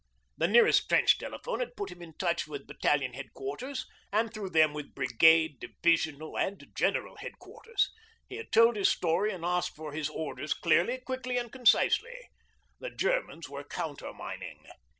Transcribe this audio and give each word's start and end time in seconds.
The 0.35 0.47
nearest 0.47 0.89
trench 0.89 1.19
telephone 1.19 1.59
had 1.59 1.75
put 1.75 1.91
him 1.91 2.01
in 2.01 2.15
touch 2.17 2.47
with 2.47 2.65
Battalion 2.65 3.13
Headquarters, 3.13 3.85
and 4.11 4.33
through 4.33 4.49
them 4.49 4.73
with 4.73 4.95
Brigade, 4.95 5.59
Divisional, 5.59 6.39
and 6.39 6.65
General 6.73 7.17
Headquarters. 7.17 7.91
He 8.27 8.37
had 8.37 8.51
told 8.51 8.77
his 8.77 8.89
story 8.89 9.31
and 9.31 9.45
asked 9.45 9.75
for 9.75 9.93
his 9.93 10.09
orders 10.09 10.55
clearly, 10.55 10.97
quickly, 11.01 11.37
and 11.37 11.51
concisely. 11.51 12.17
The 12.79 12.89
Germans 12.89 13.47
were 13.47 13.63
countermining. 13.63 14.63